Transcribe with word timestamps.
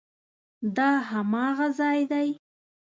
دا 0.75 0.89
هماغه 1.09 1.67
ځای 1.79 1.99
دی؟ 2.11 2.29